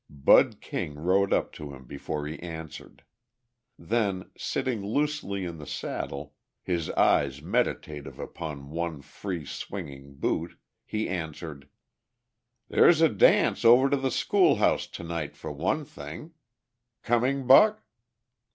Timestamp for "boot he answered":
10.15-11.69